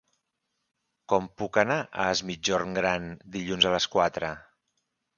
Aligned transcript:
Com 1.13 1.27
puc 1.41 1.59
anar 1.65 1.77
a 1.87 2.07
Es 2.15 2.23
Migjorn 2.31 2.75
Gran 2.81 3.09
dilluns 3.39 3.71
a 3.73 3.79
les 3.79 3.91
quatre? 3.99 4.37